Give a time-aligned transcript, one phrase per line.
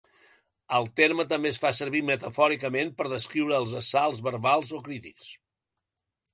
[0.77, 5.33] El terme també es fa servir metafòricament, per descriure els assalts verbals o crítics.